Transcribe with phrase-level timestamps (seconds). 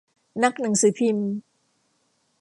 [0.43, 1.31] นักหนังสือพิมพ์